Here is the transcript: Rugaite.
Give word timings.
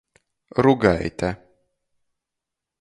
Rugaite. 0.63 1.29